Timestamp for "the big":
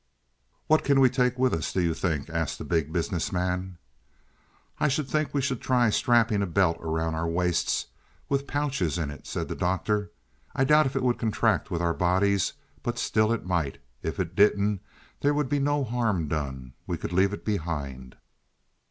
2.57-2.91